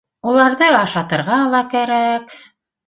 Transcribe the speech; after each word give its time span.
Уларҙы 0.29 0.71
ашатырға 0.79 1.39
ла 1.53 1.63
кәрәк 1.77 2.39